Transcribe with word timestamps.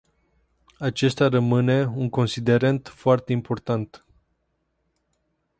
Acesta 0.79 1.27
rămâne 1.27 1.83
un 1.85 2.09
considerent 2.09 2.87
foarte 2.87 3.31
important. 3.31 4.05